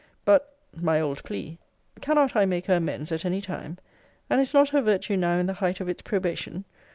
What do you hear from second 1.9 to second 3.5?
cannot I make her amends at any